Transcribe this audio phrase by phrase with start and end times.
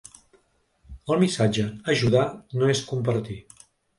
[1.15, 2.25] El missatge Ajudar
[2.61, 3.39] no és compartir.